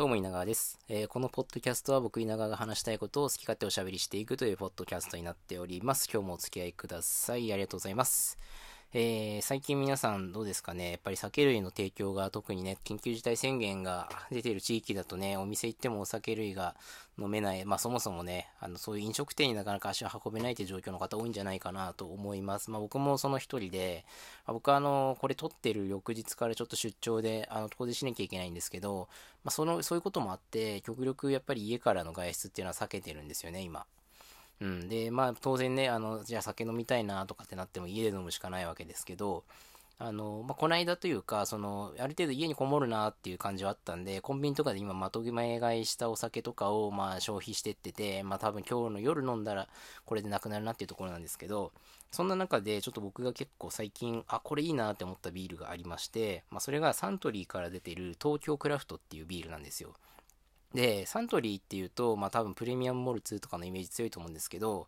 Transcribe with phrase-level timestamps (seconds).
[0.00, 6.08] どうも稲川です、えーこのポッドキャストは僕稲川が話したいことを好き勝手おしゃべりしていくというポッドキャストになっております。
[6.10, 7.52] 今日もお付き合いください。
[7.52, 8.38] ありがとうございます。
[8.92, 10.90] えー最近皆さんどうですかね？
[10.90, 16.74] やっぱり酒類の提供が特にね、緊急事態宣言が出ている地域だとね、お店行ってもお酒類が
[17.16, 22.72] 飲めない、まあそもそもね、あのそういう飲食店になかなか足を運べないという状況の方多いんじゃないかなと思います。
[22.72, 24.04] まあ僕もその一人で、
[24.44, 29.08] まあ僕はあの、これ撮ってる翌日からちょっと出張で、あの、遠出しなきゃいけないんですけど、
[29.44, 33.86] まあその、そういうこともあって、極力やっぱり家からの外出っていうのは避けてるんですよね、今。
[34.60, 39.44] うん、で、まあ当然ね、あの、じゃあ酒飲みたいなとかってなっても家で飲むしかないわけですけど、
[40.02, 49.68] あの、まあ、この間というか、その、ある程度家にこもるなっていう感じはあったんで、コンビニとかで今まとめ買いしたお酒とかを、まあ、消費してってて、まあ、多分今日の夜飲んだら、
[50.06, 51.72] これでなくなるなっていうところなんですけど、
[52.10, 59.92] そんな中で、ちょっと僕が結構最近、あ、これいいなって思ったビールがありまして、まあ、それがサントリーから出てる東京クラフトっていうビールなんですよ。
[60.74, 64.86] で、サントリーっていうと、まあ多分プレミアムモルツとかのイメージ強いと思うんですけど、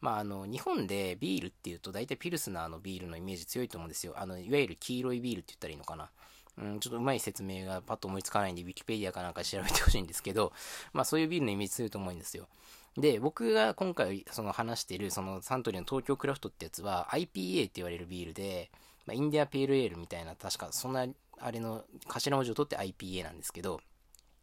[0.00, 4.14] まああの、日本でビールっていうと大体ピルスナーのビールのイメージ強いと思うんですよ。
[4.16, 6.10] あの、いわゆる黄色いビールって言ったらいいのかな。
[6.58, 10.52] うん、ちょっとうまい説明がパッと思いつかないんで、ウィキペディアかなんか調べてほしいんですけど、
[10.92, 12.48] まあそういうビールのイメージ強いと思うんですよ。
[12.96, 18.70] で、僕が今回その話してるそのサントリーの東京クラフトってやつは IPA って言われるビールで、
[19.06, 21.06] まあ、インディアペールエールみたいな、確かそんな、
[21.38, 23.80] あれの頭文字を取って IPA なんですけど、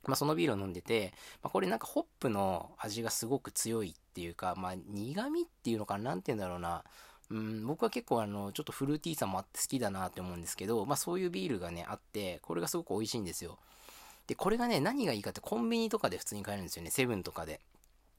[0.07, 1.13] まあ、そのビールを飲んでて、
[1.43, 6.83] まあ、これなんかホップの味がすごく強いっていうか、まあ、苦味っていうのかな、なんて言うんだろうな。
[7.29, 13.57] うん、僕は結構あの、ちょっとフルーティーさもあって好きだなって思うんですけど、まあそういうビールがね、あって、これがすごく美味しいんですよ。
[14.27, 17.59] で、これがね、何がいいかってコンビニとかで普通に買えるんですよね、セブンとかで。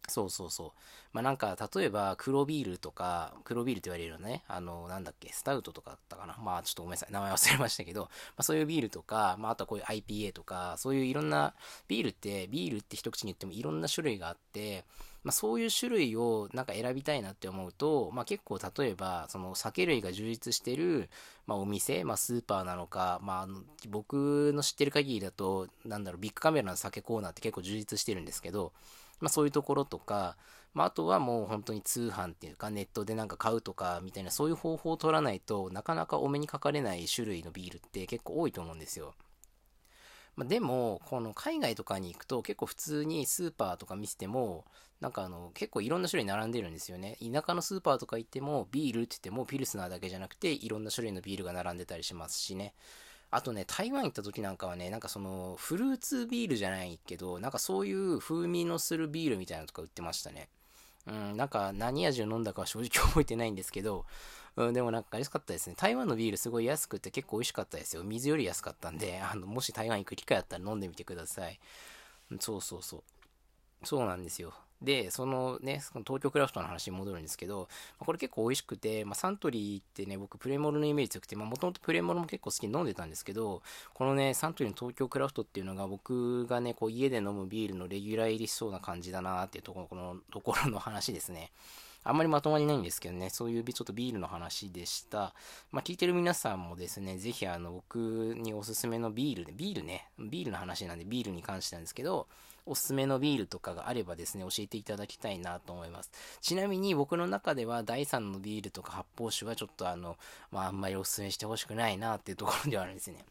[0.06, 0.70] そうそうそう。
[1.12, 4.42] まあなんか、例えば黒ビールとか、黒ビールって言われるよね。
[4.48, 6.36] あの、なんだっけ、スタウトとかだったかな。
[6.42, 7.12] まあちょっとごめんなさい。
[7.12, 11.54] 名前忘れましたけど、まあそういうビールとか、まああとはこういう IPA とか、そういういろんな、
[11.88, 14.84] ビールって、ビールって一口に言ってもいろんな種類があって、
[15.24, 21.10] まあそういう種類をなんか選びたいなって思うと、まあ結構例えば、その酒類が充実してる、
[21.46, 23.60] まあお店、まあスーパーなのか、まああの、
[23.90, 28.72] 僕の知ってる限りだと、なんだろう、ビッグカメラの酒コーナーって結構充実してるんですけど、
[29.20, 30.36] まあそういうところとか、
[30.74, 39.14] まああとはもう本当に通販っていうかネットでなんか買うとかみたいなそういう方法を取らないとなかなかお目にかかれない種類のビールって結構多いと思うんですよ。
[40.38, 44.66] まあ、でも、この海外とかに行くと結構普通にスーパーとか見せても、
[45.00, 47.16] なんかあの結構いろんな種類並んでるんですよね。
[47.20, 52.72] 田舎のスーパーとか行ってもビールって言ってもピルスナーだけじゃなくていろんな種類のビールが並んでたりしますしね。
[53.30, 60.48] あとね、台湾行った時なんかはね、なんかそのフルーツビールじゃないけど、なんかそういう風味のするビールみたいなのとか売ってましたね。
[61.06, 64.04] うん、なんか何味を飲んだかは正直覚えてないんですけど、
[64.56, 65.76] うん、でもなんか安かったですね。
[65.78, 68.04] 台湾のビールすごい安くて結構美味しかったですよ。
[68.04, 71.58] 水より安かったんで、あの、もし台湾行く機会あったら飲んでみてください。
[72.40, 73.02] そうそうそう。
[73.84, 74.52] そうなんですよ。
[74.80, 77.68] で、そのね、その東京クラフトの話に戻るんですけど、
[77.98, 83.62] まあこれ結構美味しくて、まあ、サントリーってね、僕プレモルのイメージ強くて、まあもともとプレモルも結構好きに飲んでたんですけど、
[83.92, 91.50] このね、サントリーの東京クラフトっていうのが僕がね、こう家で飲むビールのレギュラー入りしそうな感じだなっていうところ、このところの話ですね。
[92.04, 95.34] あんまりまとまりないんですけどね、そういうちょっとビールの話でした。
[95.72, 97.98] まあ、聞いてる皆さんもですね、ぜひあの、僕
[98.36, 102.26] におすすめのビールで、ビールね、ビールの話なんでビールに関してなんですけど、
[102.68, 106.10] おすすめのビールとかがあればですね、教えていただきたいなと思います。
[106.40, 110.16] ちなみに僕の中では第3のビールとか発泡酒はちょっとあの、
[110.50, 113.24] まあ、あんまりおすすめしてほしくないなっていうところではあるんですね。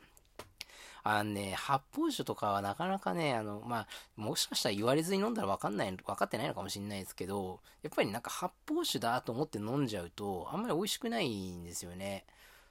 [1.09, 12.25] あのね、発泡酒とかはなかなかね、あの、まあ、もしかしたら言われずに飲んだら分かんない、分かってないのかもしれないですけど、やっぱりなんか発泡酒だと思って飲んじゃうと、あんまり美味しくないんですよね。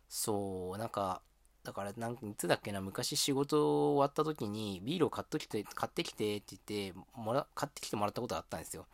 [0.08, 1.22] そう、なんか、
[1.64, 8.86] だから、なんいつだっけな、昔仕事終わった時に、ビールを買っときて、買ってきてって言って、もら、買ってきてもらったことがあったんですよ。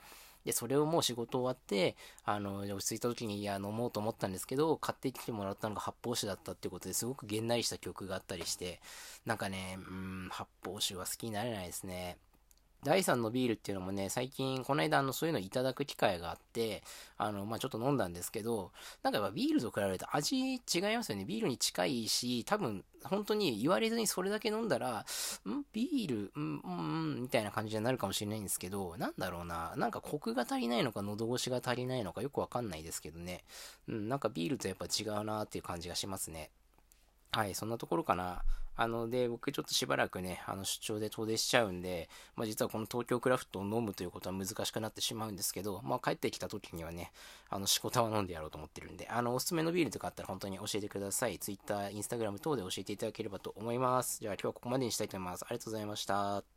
[0.45, 8.81] で、それをもう仕事終わって、あの、落ち着いた時に、いや、飲もうと思ったんですけど、買ってきてもらったのが発泡酒だったっていうことですごくげんなりした曲があったりして、
[9.25, 12.19] なんかね、うん、発泡酒は好きになれないですね。
[12.85, 16.83] 第3のビールっていうのもね、最近、この間、あの、そういうのいただく機会があって、
[17.17, 18.73] あの、まあ、ちょっと飲んだんですけど、
[19.05, 20.61] なんかやっぱビールと比べると味違い
[20.97, 21.25] ますよね。
[21.25, 25.05] ビールに近いし、多分、本当に言われずにそれだけ飲んだら、
[25.49, 25.63] ん？
[25.73, 26.41] ビール？
[26.41, 29.75] ん、ん、みたいな感じになるかもしれないんですけど、なんだろうな。
[29.77, 33.45] なんかコクが足りないのか、喉越しが足りないのか、よくわかんないですけどね。
[33.87, 36.51] うん、なんかビールとやっぱ違うなっていう感じがしますね。
[37.33, 38.43] はい、そんなところかな。
[38.75, 47.11] あの、で、僕ちょっとしばらくね、あの、出張で遠出しちゃうんで、まあ実はこの東京クラフトを飲むということは難しくなってしまうんですけど、まあ帰ってきた時にはね、
[47.49, 51.39] あの、しこたは飲んでやろうと思ってるんで、あの、おすすめのビールとかあったら本当に教えてください。
[51.39, 54.21] Twitter、Instagram 等で教えていただければと思います。
[54.21, 55.45] じゃあ今日はここまでにしたいと思います。
[55.45, 56.52] ありがとうございました。